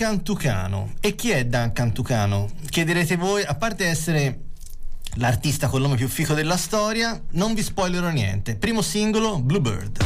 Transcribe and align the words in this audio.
Duncan 0.00 0.22
Tucano. 0.22 0.94
E 1.00 1.14
chi 1.14 1.28
è 1.28 1.44
Duncan 1.44 1.92
Tucano? 1.92 2.48
Chiederete 2.70 3.16
voi, 3.16 3.42
a 3.44 3.54
parte 3.54 3.84
essere 3.84 4.38
l'artista 5.16 5.68
con 5.68 5.80
il 5.80 5.84
nome 5.84 5.98
più 5.98 6.08
fico 6.08 6.32
della 6.32 6.56
storia, 6.56 7.20
non 7.32 7.52
vi 7.52 7.62
spoilerò 7.62 8.08
niente. 8.08 8.56
Primo 8.56 8.80
singolo, 8.80 9.42
Bluebird. 9.42 9.98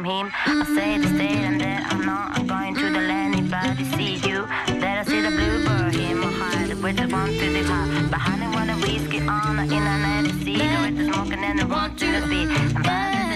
from 0.00 0.10
him. 0.10 0.32
I 0.34 0.64
say 0.74 0.98
this 0.98 1.12
day 1.12 1.44
and 1.44 1.60
that 1.60 1.92
I'm 1.92 2.04
not. 2.04 2.38
I'm 2.38 2.46
going 2.46 2.74
to 2.74 2.84
the 2.84 3.00
land. 3.00 3.34
Anybody 3.34 3.84
see 3.96 4.14
you? 4.28 4.46
That 4.80 4.98
I 5.00 5.04
see 5.04 5.20
the 5.20 5.30
bluebird 5.30 5.94
in 5.94 6.18
my 6.18 6.32
heart. 6.32 6.68
With 6.82 6.96
the 6.96 7.08
one 7.08 7.28
to 7.28 7.46
the. 7.52 7.62
Behind 8.08 8.42
the 8.42 8.48
one, 8.56 8.70
a 8.70 8.76
whiskey 8.76 9.20
on 9.20 9.56
the 9.56 9.62
internet. 9.62 10.24
The 10.24 10.44
cigarette, 10.44 10.96
the 10.96 11.04
smoking, 11.12 11.44
and 11.44 11.58
the 11.58 11.66
one 11.66 11.96
to 11.96 12.06
the 12.06 12.26
beat. 12.28 13.29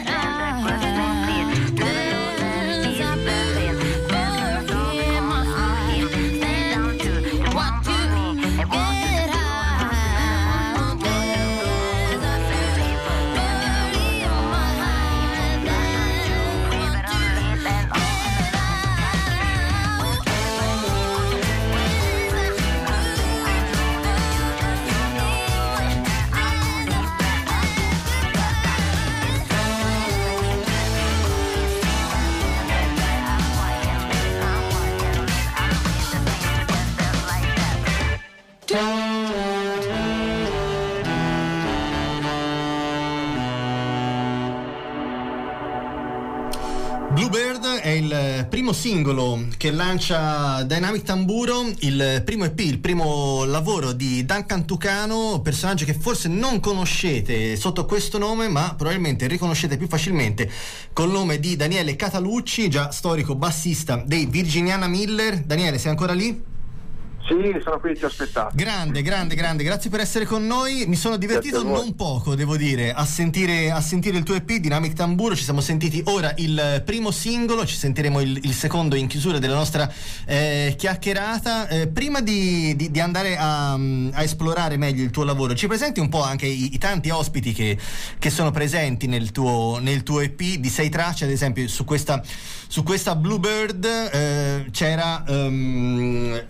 Primo 48.49 48.73
singolo 48.73 49.47
che 49.57 49.71
lancia 49.71 50.63
Dynamic 50.63 51.03
Tamburo, 51.03 51.71
il 51.81 52.23
primo 52.25 52.45
EP, 52.45 52.59
il 52.61 52.79
primo 52.79 53.45
lavoro 53.45 53.93
di 53.93 54.25
Duncan 54.25 54.65
Tucano, 54.65 55.41
personaggio 55.43 55.85
che 55.85 55.95
forse 55.95 56.29
non 56.29 56.61
conoscete 56.61 57.57
sotto 57.57 57.85
questo 57.85 58.19
nome, 58.19 58.49
ma 58.49 58.75
probabilmente 58.77 59.27
riconoscete 59.27 59.77
più 59.77 59.89
facilmente 59.89 60.51
col 60.93 61.11
nome 61.11 61.41
di 61.41 61.57
Daniele 61.57 61.97
Catalucci, 61.97 62.69
già 62.71 62.91
storico 62.91 63.35
bassista 63.35 64.03
dei 64.05 64.27
Virginiana 64.27 64.87
Miller. 64.87 65.41
Daniele, 65.41 65.79
sei 65.79 65.91
ancora 65.91 66.13
lì? 66.13 66.53
Sì, 67.27 67.59
sono 67.63 67.81
qui, 67.81 67.95
ti 67.95 68.05
ho 68.05 68.09
aspettato. 68.09 68.51
Grande, 68.55 69.01
grande, 69.01 69.35
grande, 69.35 69.65
grazie 69.65 69.89
per 69.89 70.01
essere 70.01 70.27
con 70.27 70.47
noi. 70.47 70.85
Mi 70.87 70.95
sono 70.95 71.17
divertito 71.17 71.63
non 71.63 71.95
poco, 71.95 72.35
devo 72.35 72.55
dire, 72.59 72.93
a 72.93 73.07
sentire, 73.07 73.71
a 73.71 73.81
sentire, 73.81 74.19
il 74.19 74.25
tuo 74.25 74.35
EP, 74.35 74.53
Dynamic 74.57 74.93
Tamburo. 74.93 75.35
Ci 75.35 75.43
siamo 75.43 75.63
sentiti 75.63 76.03
ora 76.05 76.35
il 76.37 76.83
primo 76.85 77.11
singolo, 77.11 77.65
ci 77.65 77.77
sentiremo 77.77 78.21
il, 78.21 78.41
il 78.43 78.53
secondo 78.53 78.95
in 78.95 79.07
chiusura 79.07 79.39
della 79.39 79.55
nostra 79.55 79.91
eh, 80.27 80.75
chiacchierata. 80.77 81.69
Eh, 81.69 81.89
prima 81.89 82.21
di, 82.21 82.77
di, 82.77 82.91
di 82.91 83.01
andare 83.01 83.39
a, 83.39 83.73
a, 83.73 84.23
esplorare 84.23 84.77
meglio 84.77 85.03
il 85.03 85.11
tuo 85.11 85.25
lavoro, 85.25 85.55
ci 85.55 85.67
presenti 85.67 86.01
un 86.01 86.11
po' 86.11 86.23
anche 86.23 86.45
i, 86.45 86.75
i 86.75 86.79
tanti 86.79 87.09
ospiti 87.09 87.55
che, 87.55 87.79
che, 88.19 88.29
sono 88.29 88.51
presenti 88.51 89.07
nel 89.07 89.31
tuo, 89.31 89.79
nel 89.81 90.03
tuo, 90.03 90.21
EP 90.21 90.37
di 90.37 90.69
sei 90.69 90.91
tracce, 90.91 91.25
ad 91.25 91.31
esempio 91.31 91.67
su 91.69 91.85
questa, 91.85 92.23
su 92.67 92.83
questa 92.83 93.17
Bluebird 93.17 93.85
eh, 93.85 94.67
c'era 94.71 95.25
um, 95.27 96.43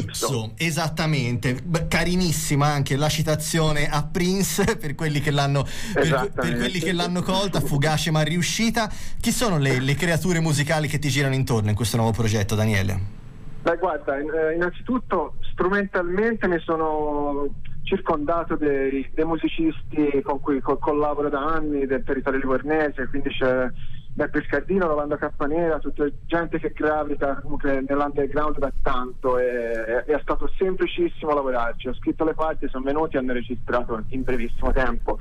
Calypso, 0.00 0.52
esattamente. 0.56 1.54
Beh, 1.62 1.88
carinissima 1.88 2.66
anche 2.66 2.96
la 2.96 3.08
citazione 3.08 3.88
a 3.88 4.04
Prince 4.04 4.76
per 4.80 4.94
quelli 4.94 5.20
che 5.20 5.30
l'hanno, 5.30 5.64
per, 5.92 6.30
per 6.34 6.56
quelli 6.56 6.78
che 6.78 6.92
l'hanno 6.92 7.22
colta, 7.22 7.60
fugace 7.60 8.10
ma 8.10 8.22
riuscita. 8.22 8.90
Chi 9.20 9.30
sono 9.32 9.58
le, 9.58 9.80
le 9.80 9.94
creature 9.94 10.40
musicali 10.40 10.88
che 10.88 10.98
ti 10.98 11.08
girano 11.08 11.34
intorno 11.34 11.70
in 11.70 11.76
questo 11.76 11.96
nuovo 11.96 12.12
progetto, 12.12 12.54
Daniele? 12.54 13.20
Beh, 13.62 13.76
guarda, 13.76 14.16
eh, 14.18 14.54
innanzitutto 14.54 15.34
strumentalmente 15.52 16.48
mi 16.48 16.58
sono 16.58 17.48
circondato 17.84 18.56
dei, 18.56 19.08
dei 19.14 19.24
musicisti 19.24 20.20
con 20.22 20.40
cui 20.40 20.60
collaboro 20.60 21.28
da 21.28 21.44
anni 21.44 21.86
del 21.86 22.02
territorio 22.04 22.40
livornese, 22.40 23.06
quindi 23.08 23.28
c'è 23.28 23.68
Beppe 24.14 24.42
Scardino, 24.42 24.86
Rolando 24.86 25.16
Cappanera, 25.16 25.78
tutta 25.78 26.06
gente 26.26 26.58
che 26.58 26.72
gravita 26.72 27.40
comunque 27.40 27.82
nell'underground 27.86 28.58
da 28.58 28.70
tanto 28.82 29.38
e, 29.38 29.46
e, 29.46 30.04
è 30.04 30.18
stato 30.20 30.50
semplicissimo 30.58 31.32
lavorarci. 31.32 31.88
Ho 31.88 31.94
scritto 31.94 32.24
le 32.24 32.34
parti, 32.34 32.68
sono 32.68 32.84
venuti 32.84 33.16
e 33.16 33.20
hanno 33.20 33.32
registrato 33.32 34.04
in 34.08 34.22
brevissimo 34.22 34.70
tempo. 34.72 35.18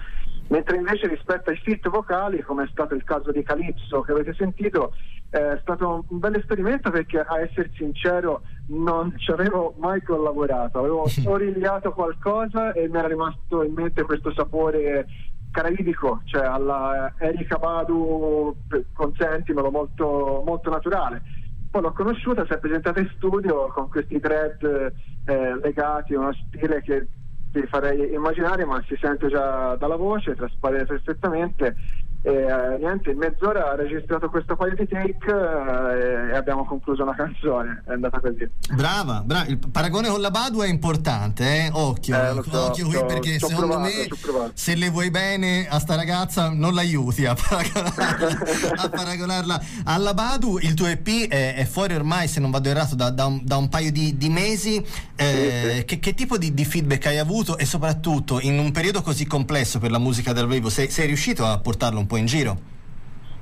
Mentre 0.50 0.76
invece 0.76 1.08
rispetto 1.08 1.50
ai 1.50 1.56
fit 1.56 1.88
vocali, 1.88 2.42
come 2.42 2.66
è 2.66 2.68
stato 2.70 2.94
il 2.94 3.06
caso 3.06 3.32
di 3.32 3.42
Calypso 3.42 4.02
che 4.02 4.12
avete 4.12 4.34
sentito, 4.34 4.94
è 5.30 5.58
stato 5.62 6.04
un 6.10 6.20
bel 6.20 6.36
esperimento 6.36 6.92
perché 6.92 7.20
a 7.22 7.40
essere 7.40 7.72
sincero 7.76 8.42
non 8.68 9.18
ci 9.18 9.32
avevo 9.32 9.74
mai 9.78 10.04
collaborato, 10.04 10.80
avevo 10.80 11.06
origliato 11.28 11.94
qualcosa 11.94 12.74
e 12.74 12.90
mi 12.90 12.98
era 12.98 13.08
rimasto 13.08 13.64
in 13.64 13.72
mente 13.72 14.04
questo 14.04 14.34
sapore 14.34 15.08
caraibico, 15.51 16.21
cioè 16.25 16.45
alla 16.45 17.13
Erika 17.18 17.57
Badu, 17.57 18.56
consentimelo, 18.94 19.69
molto, 19.69 20.42
molto 20.45 20.69
naturale. 20.69 21.21
Poi 21.69 21.81
l'ho 21.81 21.94
conosciuta, 21.94 22.45
si 22.45 22.53
è 22.53 22.57
presentata 22.57 23.00
in 23.00 23.12
studio 23.15 23.68
con 23.68 23.89
questi 23.89 24.19
thread 24.19 24.94
eh, 25.25 25.56
legati 25.62 26.13
uno 26.13 26.33
stile 26.33 26.81
che 26.81 27.07
ti 27.51 27.65
farei 27.68 28.13
immaginare, 28.13 28.65
ma 28.65 28.81
si 28.88 28.98
sente 29.00 29.27
già 29.27 29.75
dalla 29.75 29.95
voce, 29.95 30.36
traspare 30.36 30.86
perfettamente 30.86 31.75
e 32.23 32.31
eh, 32.31 32.77
niente, 32.77 33.09
in 33.09 33.18
mezz'ora 33.18 33.71
ha 33.71 33.75
registrato 33.75 34.29
questo 34.29 34.56
di 34.77 34.88
take 34.88 35.25
eh, 35.25 36.31
e 36.31 36.35
abbiamo 36.35 36.65
concluso 36.65 37.01
una 37.01 37.15
canzone. 37.15 37.83
È 37.83 37.94
andata 37.94 38.19
così. 38.19 38.47
Brava, 38.75 39.23
brava. 39.25 39.47
il 39.47 39.57
paragone 39.57 40.07
con 40.07 40.21
la 40.21 40.29
Badu 40.29 40.59
è 40.59 40.68
importante, 40.68 41.65
eh? 41.65 41.69
occhio, 41.73 42.15
eh, 42.15 42.44
so, 42.47 42.65
occhio 42.65 42.88
qui 42.88 43.06
perché 43.07 43.39
secondo 43.39 43.68
provato, 43.68 43.89
me 43.89 44.51
se 44.53 44.75
le 44.75 44.89
vuoi 44.89 45.09
bene 45.09 45.68
a 45.68 45.79
sta 45.79 45.95
ragazza 45.95 46.50
non 46.50 46.75
l'aiuti 46.75 47.25
a 47.25 47.33
paragonarla, 47.33 48.27
a 48.75 48.89
paragonarla 48.89 49.62
alla 49.85 50.13
Badu. 50.13 50.59
Il 50.59 50.75
tuo 50.75 50.85
EP 50.85 51.27
è, 51.27 51.56
è, 51.56 51.65
fuori 51.65 51.95
ormai, 51.95 52.27
se 52.27 52.39
non 52.39 52.51
vado 52.51 52.69
errato, 52.69 52.94
da, 52.94 53.09
da, 53.09 53.25
un, 53.25 53.41
da 53.44 53.57
un, 53.57 53.68
paio 53.68 53.91
di, 53.91 54.15
di 54.15 54.29
mesi. 54.29 54.77
Eh, 55.15 55.25
sì, 55.25 55.77
sì. 55.77 55.85
Che, 55.85 56.00
che, 56.00 56.13
tipo 56.13 56.38
di, 56.38 56.53
di, 56.53 56.65
feedback 56.65 57.07
hai 57.07 57.18
avuto 57.18 57.57
e 57.57 57.65
soprattutto 57.65 58.39
in 58.39 58.59
un 58.59 58.71
periodo 58.71 59.01
così 59.01 59.25
complesso 59.25 59.79
per 59.79 59.89
la 59.89 60.00
musica 60.00 60.33
dal 60.33 60.47
vivo, 60.47 60.69
sei, 60.69 60.91
sei 60.91 61.07
riuscito 61.07 61.45
a 61.45 61.57
portarlo 61.57 62.00
un 62.00 62.07
po' 62.11 62.11
po' 62.12 62.18
in 62.18 62.25
giro? 62.25 62.58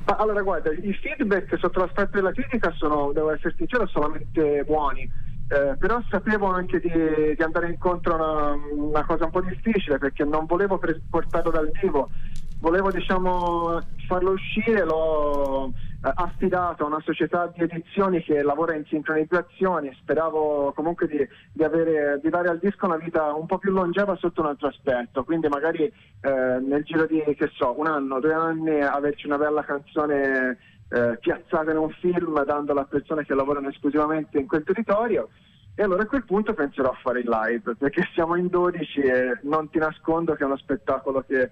Allora, 0.06 0.42
guarda, 0.44 0.72
i 0.72 0.94
feedback 0.94 1.58
sotto 1.58 1.80
l'aspetto 1.80 2.12
della 2.14 2.32
critica 2.32 2.72
sono, 2.78 3.12
devo 3.12 3.32
essere 3.32 3.56
sincero, 3.58 3.88
solamente 3.88 4.64
buoni. 4.64 5.10
Eh, 5.52 5.76
però 5.80 6.00
sapevo 6.10 6.46
anche 6.48 6.80
di, 6.80 6.92
di 7.36 7.44
andare 7.44 7.70
incontro 7.70 8.14
a 8.14 8.52
una, 8.52 8.64
una, 8.72 9.06
cosa 9.06 9.26
un 9.26 9.32
po' 9.32 9.42
difficile 9.42 9.98
perché 9.98 10.24
non 10.24 10.46
volevo 10.46 10.80
portarlo 11.10 11.50
dal 11.50 11.72
vivo, 11.82 12.12
volevo 12.60 12.92
diciamo 12.92 13.82
farlo 14.08 14.32
uscire, 14.34 14.86
l'ho 14.86 15.74
affidato 16.02 16.84
a 16.84 16.88
una 16.88 17.02
società 17.02 17.52
di 17.54 17.64
edizioni 17.64 18.24
che 18.24 18.42
lavora 18.42 18.74
in 18.74 18.86
sincronizzazione, 18.86 19.96
speravo 20.00 20.72
comunque 20.74 21.08
di, 21.08 21.28
di, 21.52 21.64
avere, 21.64 22.20
di, 22.24 22.30
dare 22.30 22.50
al 22.50 22.60
disco 22.60 22.86
una 22.86 22.98
vita 22.98 23.34
un 23.34 23.46
po' 23.46 23.58
più 23.58 23.72
longeva 23.72 24.16
sotto 24.16 24.42
un 24.42 24.48
altro 24.48 24.68
aspetto, 24.68 25.24
quindi 25.24 25.48
magari 25.50 25.84
eh, 25.84 26.60
nel 26.62 26.84
giro 26.84 27.06
di, 27.06 27.22
so, 27.54 27.78
un 27.78 27.88
anno, 27.88 28.20
due 28.20 28.34
anni 28.34 28.82
averci 28.82 29.26
una 29.26 29.38
bella 29.38 29.64
canzone 29.64 30.58
eh, 30.90 31.18
piazzata 31.20 31.72
in 31.72 31.78
un 31.78 31.90
film 31.90 32.44
dandola 32.44 32.82
a 32.82 32.86
persone 32.86 33.26
che 33.26 33.36
lavorano 33.36 33.70
esclusivamente 33.70 34.40
in 34.40 34.48
quel 34.48 34.64
territorio. 34.64 35.30
E 35.76 35.84
allora 35.84 36.04
a 36.04 36.08
quel 36.08 36.26
punto 36.26 36.54
penserò 36.54 36.90
a 36.90 36.98
fare 37.02 37.20
il 37.20 37.30
live, 37.30 37.76
perché 37.76 38.08
siamo 38.14 38.36
in 38.36 38.48
12 38.48 39.00
e 39.00 39.40
non 39.44 39.70
ti 39.70 39.78
nascondo 39.80 40.34
che 40.34 40.44
è 40.44 40.46
uno 40.46 40.58
spettacolo 40.58 41.24
che 41.26 41.52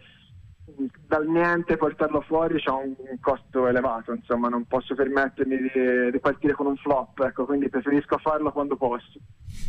dal 1.07 1.27
niente 1.27 1.77
portarlo 1.77 2.21
fuori 2.21 2.59
c'è 2.59 2.69
un 2.69 2.93
costo 3.19 3.67
elevato, 3.67 4.13
insomma 4.13 4.47
non 4.49 4.65
posso 4.65 4.93
permettermi 4.93 5.57
di, 5.57 6.11
di 6.11 6.19
partire 6.19 6.53
con 6.53 6.67
un 6.67 6.75
flop, 6.75 7.19
ecco, 7.19 7.45
quindi 7.45 7.69
preferisco 7.69 8.17
farlo 8.17 8.51
quando 8.51 8.77
posso. 8.77 9.19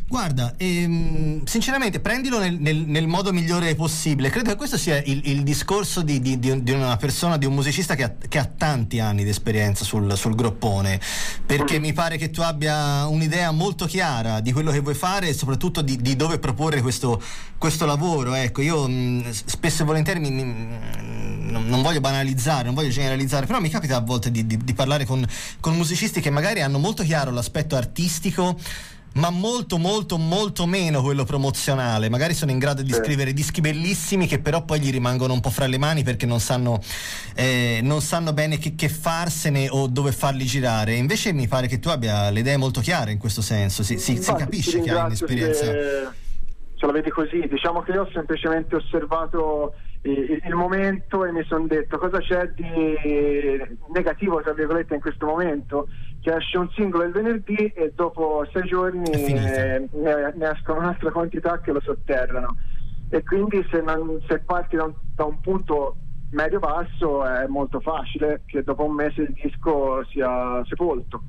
Guarda, 0.08 0.54
ehm, 0.56 1.44
sinceramente 1.44 2.00
prendilo 2.00 2.38
nel, 2.38 2.58
nel, 2.58 2.76
nel, 2.76 3.06
modo 3.06 3.30
migliore 3.30 3.74
possibile, 3.74 4.30
credo 4.30 4.48
che 4.48 4.56
questo 4.56 4.78
sia 4.78 4.96
il, 5.04 5.20
il 5.24 5.42
discorso 5.42 6.00
di, 6.00 6.18
di, 6.22 6.38
di, 6.38 6.70
una 6.70 6.96
persona, 6.96 7.36
di 7.36 7.44
un 7.44 7.52
musicista 7.52 7.94
che 7.94 8.04
ha, 8.04 8.14
che 8.26 8.38
ha 8.38 8.46
tanti 8.46 9.00
anni 9.00 9.22
di 9.22 9.28
esperienza 9.28 9.84
sul, 9.84 10.16
sul 10.16 10.34
groppone, 10.34 10.98
perché 11.44 11.78
mm. 11.78 11.82
mi 11.82 11.92
pare 11.92 12.16
che 12.16 12.30
tu 12.30 12.40
abbia 12.40 13.06
un'idea 13.06 13.50
molto 13.50 13.84
chiara 13.84 14.40
di 14.40 14.50
quello 14.50 14.70
che 14.70 14.80
vuoi 14.80 14.94
fare 14.94 15.28
e 15.28 15.34
soprattutto 15.34 15.82
di, 15.82 16.16
dove 16.16 16.38
proporre 16.38 16.80
questo, 16.80 17.22
questo 17.58 17.84
lavoro. 17.84 18.32
Ecco, 18.32 18.62
io 18.62 18.88
mh, 18.88 19.30
spesso 19.30 19.82
e 19.82 19.84
volentieri 19.84 20.20
mi, 20.20 20.30
mi 20.30 20.42
non, 21.50 21.66
non, 21.66 21.82
voglio 21.82 22.00
banalizzare, 22.00 22.64
non 22.64 22.74
voglio 22.74 22.88
generalizzare, 22.88 23.44
però 23.44 23.60
mi 23.60 23.68
capita 23.68 23.96
a 23.96 24.00
volte 24.00 24.30
di, 24.30 24.46
di, 24.46 24.56
di 24.56 24.72
parlare 24.72 25.04
con, 25.04 25.22
con 25.60 25.76
musicisti 25.76 26.22
che 26.22 26.30
magari 26.30 26.62
hanno 26.62 26.78
molto 26.78 27.02
chiaro 27.02 27.30
l'aspetto 27.30 27.76
artistico 27.76 28.58
ma 29.14 29.30
molto 29.30 29.78
molto 29.78 30.16
molto 30.16 30.66
meno 30.66 31.02
quello 31.02 31.24
promozionale. 31.24 32.08
Magari 32.08 32.34
sono 32.34 32.50
in 32.50 32.58
grado 32.58 32.82
di 32.82 32.92
scrivere 32.92 33.32
dischi 33.32 33.60
bellissimi 33.60 34.26
che 34.26 34.38
però 34.38 34.64
poi 34.64 34.80
gli 34.80 34.90
rimangono 34.90 35.32
un 35.32 35.40
po' 35.40 35.50
fra 35.50 35.66
le 35.66 35.78
mani 35.78 36.02
perché 36.02 36.26
non 36.26 36.40
sanno, 36.40 36.80
eh, 37.34 37.80
non 37.82 38.00
sanno 38.00 38.32
bene 38.32 38.58
che, 38.58 38.74
che, 38.74 38.88
farsene 38.88 39.68
o 39.70 39.86
dove 39.88 40.12
farli 40.12 40.44
girare. 40.44 40.94
Invece 40.94 41.32
mi 41.32 41.48
pare 41.48 41.66
che 41.66 41.78
tu 41.78 41.88
abbia 41.88 42.30
le 42.30 42.40
idee 42.40 42.56
molto 42.56 42.80
chiare 42.80 43.12
in 43.12 43.18
questo 43.18 43.42
senso. 43.42 43.82
Si, 43.82 43.98
si, 43.98 44.22
si 44.22 44.34
capisce 44.34 44.80
che 44.80 44.90
hai 44.90 45.06
un'esperienza. 45.06 45.64
ce 45.64 46.86
la 46.86 46.92
vedi 46.92 47.10
così. 47.10 47.46
Diciamo 47.48 47.82
che 47.82 47.92
io 47.92 48.02
ho 48.02 48.10
semplicemente 48.12 48.76
osservato 48.76 49.74
il, 50.02 50.40
il 50.44 50.54
momento 50.54 51.24
e 51.24 51.32
mi 51.32 51.44
sono 51.44 51.66
detto 51.66 51.98
cosa 51.98 52.18
c'è 52.18 52.50
di 52.54 52.64
negativo 53.92 54.40
tra 54.40 54.52
virgolette 54.52 54.94
in 54.94 55.00
questo 55.00 55.26
momento 55.26 55.88
che 56.20 56.34
esce 56.34 56.58
un 56.58 56.68
singolo 56.70 57.04
il 57.04 57.12
venerdì 57.12 57.72
e 57.74 57.92
dopo 57.94 58.46
sei 58.52 58.62
giorni 58.62 59.08
eh, 59.10 59.88
ne, 59.90 60.32
ne, 60.34 60.50
escono 60.50 60.80
un'altra 60.80 61.10
quantità 61.10 61.60
che 61.60 61.72
lo 61.72 61.80
sotterrano. 61.80 62.56
E 63.10 63.22
quindi 63.22 63.64
se, 63.70 63.80
non, 63.80 64.20
se 64.28 64.40
parti 64.40 64.76
da 64.76 64.84
un, 64.84 64.94
da 65.14 65.24
un 65.24 65.40
punto 65.40 65.96
medio 66.30 66.58
basso 66.58 67.24
è 67.24 67.46
molto 67.46 67.80
facile 67.80 68.42
che 68.46 68.62
dopo 68.62 68.84
un 68.84 68.94
mese 68.94 69.22
il 69.22 69.32
disco 69.32 70.04
sia 70.06 70.62
sepolto. 70.66 71.22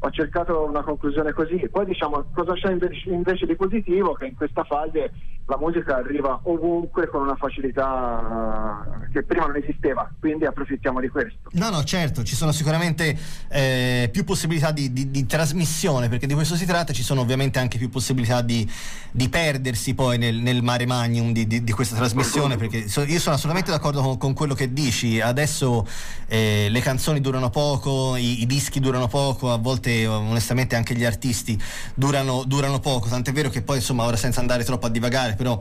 Ho 0.00 0.10
cercato 0.10 0.64
una 0.64 0.82
conclusione 0.82 1.32
così. 1.32 1.68
Poi 1.68 1.84
diciamo 1.84 2.24
cosa 2.32 2.52
c'è 2.52 2.70
invece, 2.70 3.10
invece, 3.10 3.46
di 3.46 3.56
positivo? 3.56 4.12
Che 4.12 4.26
in 4.26 4.36
questa 4.36 4.62
fase 4.62 5.12
la 5.44 5.58
musica 5.58 5.96
arriva 5.96 6.38
ovunque 6.44 7.08
con 7.08 7.22
una 7.22 7.34
facilità 7.34 8.97
che 9.12 9.22
prima 9.22 9.46
non 9.46 9.56
esisteva, 9.56 10.10
quindi 10.18 10.44
approfittiamo 10.44 11.00
di 11.00 11.08
questo. 11.08 11.50
No, 11.52 11.70
no, 11.70 11.82
certo, 11.84 12.22
ci 12.22 12.34
sono 12.34 12.52
sicuramente 12.52 13.16
eh, 13.48 14.08
più 14.12 14.24
possibilità 14.24 14.70
di, 14.70 14.92
di, 14.92 15.10
di, 15.10 15.26
trasmissione, 15.26 16.08
perché 16.08 16.26
di 16.26 16.34
questo 16.34 16.56
si 16.56 16.66
tratta, 16.66 16.92
ci 16.92 17.02
sono 17.02 17.20
ovviamente 17.20 17.58
anche 17.58 17.78
più 17.78 17.88
possibilità 17.88 18.42
di, 18.42 18.68
di 19.10 19.28
perdersi 19.28 19.94
poi 19.94 20.18
nel, 20.18 20.36
nel 20.36 20.62
mare 20.62 20.86
magnum 20.86 21.32
di, 21.32 21.70
questa 21.72 21.96
trasmissione, 21.96 22.56
perché 22.56 22.88
so, 22.88 23.02
io 23.02 23.18
sono 23.18 23.34
assolutamente 23.34 23.70
d'accordo 23.70 24.02
con, 24.02 24.18
con 24.18 24.34
quello 24.34 24.54
che 24.54 24.72
dici, 24.72 25.20
adesso 25.20 25.86
eh, 26.26 26.68
le 26.70 26.80
canzoni 26.80 27.20
durano 27.20 27.50
poco, 27.50 28.16
i, 28.16 28.42
i 28.42 28.46
dischi 28.46 28.80
durano 28.80 29.08
poco, 29.08 29.52
a 29.52 29.56
volte 29.56 30.06
onestamente, 30.06 30.76
anche 30.76 30.94
gli 30.94 31.04
artisti 31.04 31.60
durano, 31.94 32.44
durano 32.44 32.80
poco, 32.80 33.08
tant'è 33.08 33.32
vero 33.32 33.48
che 33.48 33.62
poi 33.62 33.76
insomma 33.76 34.04
ora 34.04 34.16
senza 34.16 34.40
andare 34.40 34.64
troppo 34.64 34.86
a 34.86 34.90
divagare, 34.90 35.34
però 35.34 35.58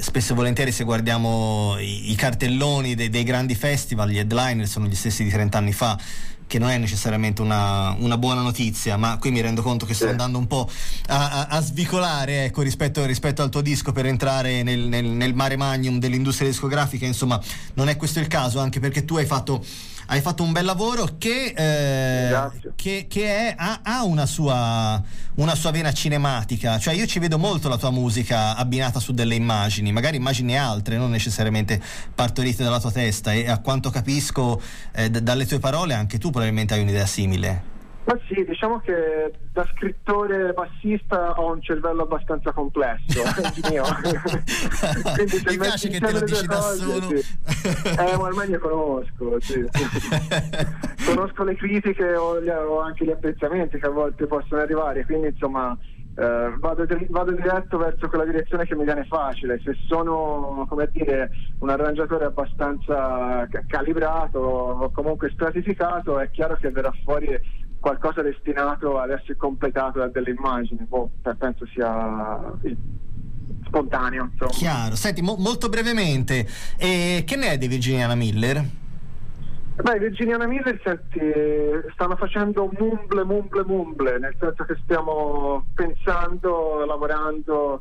spesso 0.00 0.32
e 0.32 0.36
volentieri 0.36 0.70
se 0.70 0.84
guardiamo 0.84 1.76
i, 1.78 2.10
i 2.10 2.14
cartelloni 2.14 2.94
dei, 2.94 3.08
dei, 3.08 3.24
grandi 3.24 3.54
festival, 3.54 4.10
gli 4.10 4.18
headliner 4.18 4.66
sono 4.66 4.86
gli 4.86 4.94
stessi 4.94 5.24
di 5.24 5.30
30 5.30 5.58
anni 5.58 5.72
fa 5.72 5.98
che 6.46 6.58
non 6.58 6.70
è 6.70 6.78
necessariamente 6.78 7.42
una, 7.42 7.94
una, 7.98 8.16
buona 8.16 8.40
notizia, 8.40 8.96
ma 8.96 9.18
qui 9.18 9.30
mi 9.30 9.40
rendo 9.40 9.60
conto 9.60 9.84
che 9.84 9.92
sto 9.92 10.04
sì. 10.04 10.10
andando 10.10 10.38
un 10.38 10.46
po' 10.46 10.68
a, 11.08 11.30
a, 11.30 11.46
a 11.46 11.60
svicolare 11.60 12.46
ecco, 12.46 12.62
rispetto, 12.62 13.04
rispetto, 13.04 13.42
al 13.42 13.50
tuo 13.50 13.60
disco 13.60 13.92
per 13.92 14.06
entrare 14.06 14.62
nel, 14.62 14.80
nel, 14.80 15.04
nel 15.04 15.34
mare 15.34 15.56
magnum 15.56 15.98
dell'industria 15.98 16.48
discografica, 16.48 17.04
insomma 17.04 17.38
non 17.74 17.88
è 17.88 17.96
questo 17.96 18.18
il 18.18 18.28
caso, 18.28 18.60
anche 18.60 18.80
perché 18.80 19.04
tu 19.04 19.18
hai 19.18 19.26
fatto 19.26 19.62
hai 20.10 20.20
fatto 20.22 20.42
un 20.42 20.52
bel 20.52 20.64
lavoro 20.64 21.16
che, 21.18 21.52
eh, 21.54 22.72
che, 22.76 23.06
che 23.08 23.24
è, 23.24 23.54
ha, 23.56 23.80
ha 23.82 24.04
una, 24.04 24.24
sua, 24.24 25.02
una, 25.34 25.54
sua, 25.54 25.70
vena 25.70 25.92
cinematica, 25.92 26.78
cioè 26.78 26.94
io 26.94 27.06
ci 27.06 27.18
vedo 27.18 27.38
molto 27.38 27.68
la 27.68 27.76
tua 27.76 27.90
musica 27.90 28.56
abbinata 28.56 29.00
su 29.00 29.12
delle 29.12 29.34
immagini, 29.34 29.92
magari 29.92 30.16
immagini 30.16 30.56
altre, 30.58 30.96
non 30.96 31.10
necessariamente 31.10 31.80
partorite 32.14 32.64
dalla 32.64 32.80
tua 32.80 32.90
testa. 32.90 33.34
E 33.34 33.50
a 33.50 33.58
quanto 33.58 33.90
capisco 33.90 34.60
eh, 34.92 35.10
d- 35.10 35.20
dalle 35.20 35.44
tue 35.44 35.58
parole 35.58 35.92
anche 35.92 36.16
tu 36.16 36.30
probabilmente 36.30 36.72
hai 36.72 36.80
un'idea 36.80 37.06
simile. 37.06 37.67
Ma 38.08 38.18
sì, 38.26 38.42
diciamo 38.42 38.80
che 38.80 39.30
da 39.52 39.68
scrittore 39.74 40.54
bassista 40.54 41.32
ho 41.32 41.52
un 41.52 41.60
cervello 41.60 42.04
abbastanza 42.04 42.52
complesso, 42.52 43.22
mio. 43.68 43.84
Quindi 45.14 45.42
Mi 45.46 45.58
piace 45.58 45.90
che 45.90 46.00
te 46.00 46.12
lo 46.12 46.20
dici 46.20 46.46
da 46.46 46.54
cose, 46.54 46.76
solo. 46.78 47.18
Sì. 47.18 47.88
Eh, 47.88 48.16
ma 48.16 48.22
ormai 48.22 48.48
ne 48.48 48.56
conosco, 48.56 49.38
sì. 49.40 49.62
conosco 51.04 51.44
le 51.44 51.54
critiche 51.56 52.14
o, 52.16 52.40
gli, 52.40 52.48
o, 52.48 52.80
anche 52.80 53.04
gli 53.04 53.10
apprezzamenti 53.10 53.78
che 53.78 53.86
a 53.86 53.90
volte 53.90 54.26
possono 54.26 54.62
arrivare, 54.62 55.04
quindi 55.04 55.26
insomma 55.26 55.76
eh, 56.16 56.54
vado, 56.56 56.86
vado, 57.10 57.32
diretto 57.32 57.76
verso 57.76 58.08
quella 58.08 58.24
direzione 58.24 58.64
che 58.64 58.74
mi 58.74 58.84
viene 58.84 59.04
facile. 59.04 59.60
Se 59.62 59.76
sono, 59.86 60.64
come 60.66 60.88
dire, 60.94 61.30
un 61.58 61.68
arrangiatore 61.68 62.24
abbastanza 62.24 63.46
calibrato 63.66 64.38
o 64.38 64.90
comunque 64.92 65.28
stratificato, 65.30 66.18
è 66.18 66.30
chiaro 66.30 66.56
che 66.56 66.70
verrà 66.70 66.90
fuori 67.04 67.66
qualcosa 67.80 68.22
destinato 68.22 68.98
ad 68.98 69.10
essere 69.10 69.36
completato 69.36 69.98
da 69.98 70.08
delle 70.08 70.30
immagini. 70.30 70.84
Boh, 70.84 71.10
penso 71.38 71.66
sia 71.66 72.52
spontaneo. 73.64 74.30
Insomma. 74.32 74.50
Chiaro. 74.50 74.96
Senti, 74.96 75.22
mo- 75.22 75.36
molto 75.36 75.68
brevemente, 75.68 76.46
eh, 76.76 77.22
che 77.26 77.36
ne 77.36 77.52
è 77.52 77.58
di 77.58 77.68
Virginiana 77.68 78.14
Miller? 78.14 78.64
Beh, 79.80 79.98
Virginiana 80.00 80.46
Miller 80.48 80.80
senti, 80.82 81.20
stanno 81.92 82.16
facendo 82.16 82.68
mumble, 82.78 83.22
mumble, 83.22 83.64
mumble, 83.64 84.18
nel 84.18 84.34
senso 84.40 84.64
che 84.64 84.76
stiamo 84.82 85.66
pensando, 85.74 86.84
lavorando, 86.84 87.80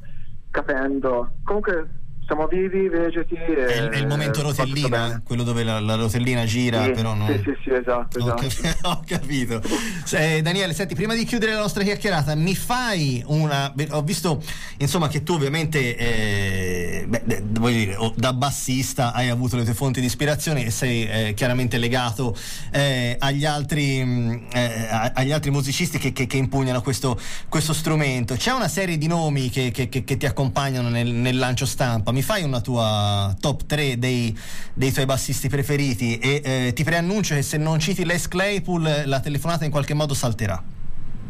capendo. 0.52 1.32
Comunque 1.44 1.90
siamo 2.28 2.46
vivi, 2.48 2.90
vegeti. 2.90 3.36
È, 3.36 3.90
è, 3.90 3.98
il 3.98 4.06
momento 4.06 4.42
rotellina, 4.42 5.22
quello 5.24 5.44
dove 5.44 5.64
la, 5.64 5.80
la 5.80 5.96
rotellina 5.96 6.44
gira, 6.44 6.84
sì, 6.84 6.92
però 6.92 7.14
non. 7.14 7.28
Sì, 7.28 7.42
sì, 7.44 7.58
sì, 7.64 7.70
esatto. 7.72 8.20
Ho, 8.20 8.36
esatto. 8.44 8.88
ho 8.90 9.04
capito. 9.08 9.62
Se, 10.04 10.42
Daniele, 10.42 10.74
senti, 10.74 10.94
prima 10.94 11.16
di 11.16 11.24
chiudere 11.24 11.54
la 11.54 11.60
nostra 11.60 11.84
chiacchierata, 11.84 12.36
mi 12.36 12.54
fai 12.54 13.24
una. 13.28 13.74
Ho 13.92 14.02
visto, 14.02 14.44
insomma, 14.78 15.08
che 15.08 15.24
tu 15.24 15.34
ovviamente, 15.34 15.96
eh, 15.96 16.87
beh, 17.08 17.44
voglio 17.60 17.78
dire, 17.78 18.14
da 18.16 18.34
bassista 18.34 19.14
hai 19.14 19.30
avuto 19.30 19.56
le 19.56 19.64
tue 19.64 19.74
fonti 19.74 20.00
di 20.00 20.06
ispirazione 20.06 20.66
e 20.66 20.72
sei 20.72 21.08
eh, 21.08 21.34
chiaramente 21.34 21.78
legato 21.78 22.36
eh, 22.72 23.16
agli, 23.20 23.46
altri, 23.46 24.04
mm, 24.04 24.32
eh, 24.54 25.12
agli 25.14 25.32
altri 25.32 25.52
musicisti 25.52 25.98
che, 25.98 26.12
che, 26.12 26.28
che 26.28 26.38
impugnano 26.38 26.82
questo, 26.82 27.20
questo, 27.50 27.74
strumento. 27.74 28.36
C'è 28.36 28.52
una 28.52 28.68
serie 28.68 28.98
di 28.98 29.08
nomi 29.08 29.50
che, 29.50 29.72
che 29.72 29.88
ti 29.88 30.26
accompagnano 30.26 30.90
nel, 30.90 31.08
nel 31.08 31.38
lancio 31.38 31.66
stampa 31.66 32.12
mi 32.12 32.22
fai 32.22 32.44
una 32.44 32.62
tua 32.62 33.36
top 33.40 33.66
3 33.66 34.00
dei, 34.00 34.38
dei 34.74 34.92
tuoi 34.92 35.06
bassisti 35.06 35.50
preferiti 35.50 36.18
e 36.18 36.42
eh, 36.44 36.74
ti 36.74 36.84
preannuncio 36.84 37.36
che 37.36 37.42
se 37.42 37.58
non 37.58 37.80
citi 37.80 38.06
Les 38.06 38.28
Claypool 38.28 39.04
la 39.06 39.20
telefonata 39.20 39.66
in 39.66 39.72
qualche 39.72 39.94
modo 39.94 40.14
salterà. 40.14 40.62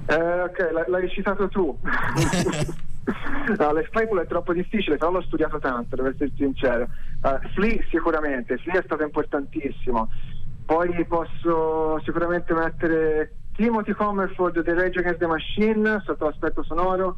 Eh, 0.09 0.15
ok, 0.15 0.87
l'hai 0.87 1.09
citato 1.09 1.49
tu. 1.49 1.77
no, 3.57 3.71
Les 3.73 3.87
Claypool 3.89 4.19
è 4.19 4.27
troppo 4.27 4.53
difficile, 4.53 4.97
però 4.97 5.11
l'ho 5.11 5.21
studiato 5.21 5.59
tanto, 5.59 5.95
devo 5.95 6.09
essere 6.09 6.31
sincero. 6.35 6.89
Uh, 7.21 7.47
Flea 7.53 7.79
sicuramente, 7.89 8.57
Flea 8.57 8.79
è 8.79 8.83
stato 8.83 9.03
importantissimo. 9.03 10.09
Poi 10.65 11.05
posso 11.05 11.99
sicuramente 12.03 12.53
mettere 12.53 13.35
Timothy 13.55 13.93
Comerford 13.93 14.61
The 14.63 14.73
Rage 14.73 14.99
Against 14.99 15.19
the 15.19 15.27
Machine 15.27 16.01
sotto 16.05 16.25
l'aspetto 16.25 16.63
sonoro 16.63 17.17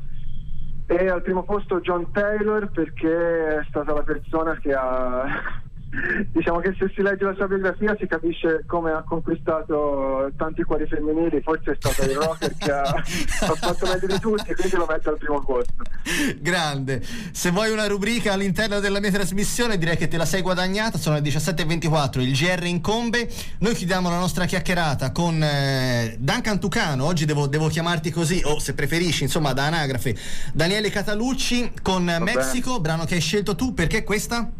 e 0.85 1.09
al 1.09 1.23
primo 1.23 1.43
posto 1.43 1.79
John 1.81 2.11
Taylor 2.11 2.69
perché 2.71 3.57
è 3.59 3.65
stata 3.67 3.93
la 3.93 4.03
persona 4.03 4.55
che 4.57 4.73
ha 4.73 5.61
diciamo 6.31 6.59
che 6.59 6.75
se 6.77 6.91
si 6.93 7.01
legge 7.01 7.25
la 7.25 7.33
sua 7.33 7.47
biografia 7.47 7.95
si 7.99 8.05
capisce 8.05 8.63
come 8.67 8.91
ha 8.91 9.03
conquistato 9.03 10.31
tanti 10.37 10.63
cuori 10.63 10.85
femminili, 10.85 11.41
forse 11.41 11.71
è 11.71 11.75
stato 11.79 12.03
il 12.03 12.15
rocker 12.15 12.55
che 12.57 12.71
ha, 12.71 12.81
ha 12.93 13.55
fatto 13.55 13.87
meglio 13.87 14.07
di 14.07 14.19
tutti, 14.19 14.53
quindi 14.53 14.75
lo 14.75 14.85
metto 14.87 15.09
al 15.09 15.17
primo 15.17 15.43
posto. 15.43 15.73
Grande, 16.39 17.03
se 17.31 17.49
vuoi 17.49 17.71
una 17.71 17.87
rubrica 17.87 18.33
all'interno 18.33 18.79
della 18.79 18.99
mia 18.99 19.11
trasmissione 19.11 19.77
direi 19.77 19.97
che 19.97 20.07
te 20.07 20.17
la 20.17 20.25
sei 20.25 20.41
guadagnata, 20.41 20.97
sono 20.97 21.15
le 21.15 21.21
17.24, 21.21 22.19
il 22.19 22.33
GR 22.33 22.65
incombe, 22.65 23.27
noi 23.59 23.73
chiudiamo 23.73 24.09
la 24.09 24.19
nostra 24.19 24.45
chiacchierata 24.45 25.11
con 25.11 25.41
eh, 25.41 26.15
Duncan 26.19 26.59
Tucano, 26.59 27.05
oggi 27.05 27.25
devo, 27.25 27.47
devo, 27.47 27.67
chiamarti 27.67 28.11
così, 28.11 28.41
o 28.45 28.59
se 28.59 28.73
preferisci, 28.75 29.23
insomma 29.23 29.53
da 29.53 29.65
anagrafe, 29.65 30.15
Daniele 30.53 30.89
Catalucci 30.91 31.71
con 31.81 32.05
Va 32.05 32.19
Mexico, 32.19 32.71
bene. 32.71 32.81
brano 32.81 33.05
che 33.05 33.15
hai 33.15 33.21
scelto 33.21 33.55
tu, 33.55 33.73
perché 33.73 34.03
questa? 34.03 34.58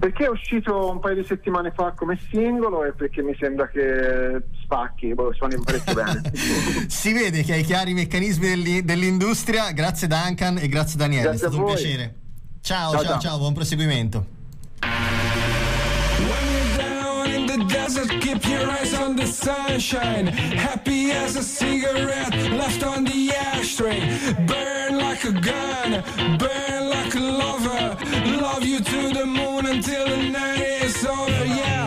Perché 0.00 0.24
è 0.24 0.28
uscito 0.30 0.90
un 0.90 0.98
paio 0.98 1.16
di 1.16 1.24
settimane 1.26 1.72
fa 1.72 1.92
come 1.94 2.18
singolo 2.30 2.84
e 2.86 2.94
perché 2.94 3.22
mi 3.22 3.36
sembra 3.38 3.68
che 3.68 4.42
spacchi, 4.62 5.12
boh, 5.12 5.30
suoni 5.34 5.60
parecchio 5.62 5.92
bene. 5.92 6.32
si 6.88 7.12
vede 7.12 7.42
che 7.42 7.52
hai 7.52 7.62
chiari 7.62 7.90
i 7.90 7.94
meccanismi 7.94 8.82
dell'industria. 8.82 9.72
Grazie 9.72 10.08
Duncan 10.08 10.56
e 10.56 10.68
grazie 10.68 10.96
Daniele, 10.96 11.24
grazie 11.24 11.46
è 11.46 11.50
stato 11.50 11.62
un 11.62 11.74
piacere. 11.74 12.14
Ciao, 12.62 12.92
ciao, 12.92 13.04
ciao, 13.04 13.20
ciao, 13.20 13.38
buon 13.38 13.52
proseguimento. 13.52 14.26
Desert, 17.94 18.20
keep 18.20 18.46
your 18.46 18.70
eyes 18.70 18.94
on 18.94 19.16
the 19.16 19.26
sunshine. 19.26 20.26
Happy 20.26 21.10
as 21.10 21.36
a 21.36 21.42
cigarette 21.42 22.34
left 22.52 22.82
on 22.84 23.04
the 23.04 23.32
ashtray. 23.32 24.00
Burn 24.46 24.98
like 24.98 25.24
a 25.24 25.32
gun, 25.32 26.02
burn 26.38 26.88
like 26.88 27.14
a 27.14 27.20
lover. 27.20 27.96
Love 28.40 28.64
you 28.64 28.78
to 28.80 29.08
the 29.12 29.26
moon 29.26 29.66
until 29.66 30.06
the 30.06 30.28
night 30.28 30.60
is 30.60 31.04
over. 31.04 31.44
Yeah, 31.46 31.79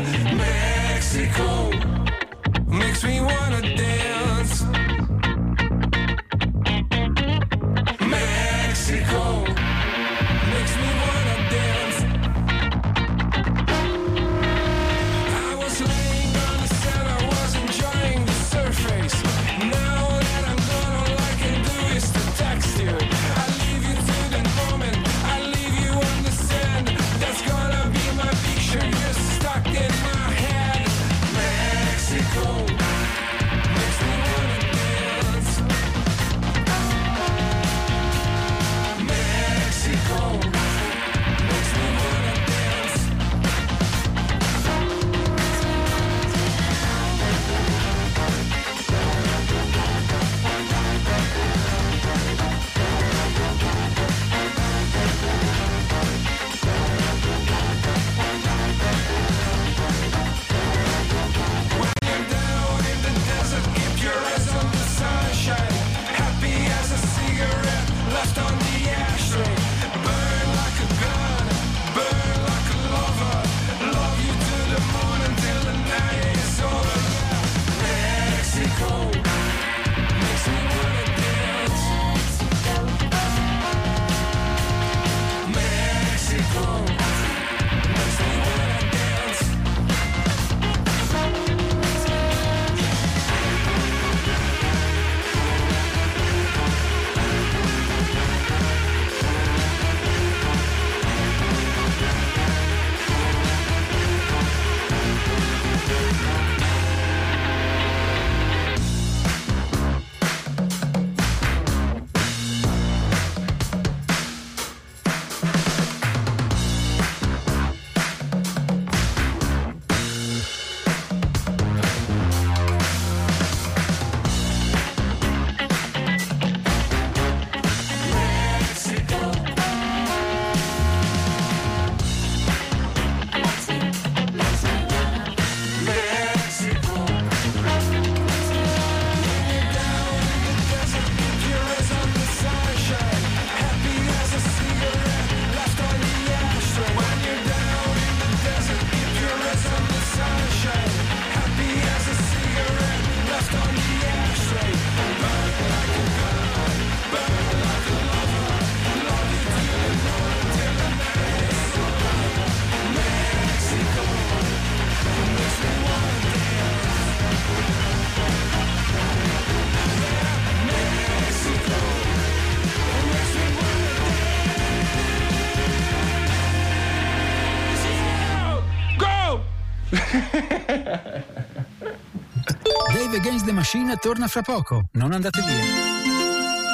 the 183.46 183.52
Machine 183.52 183.96
torna 183.98 184.28
fra 184.28 184.42
poco, 184.42 184.86
non 184.94 185.12
andate 185.12 185.42
via. 185.42 186.13